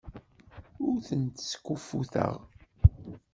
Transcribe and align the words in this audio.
Ur 0.87 0.95
tent-skuffuteɣ. 1.07 2.35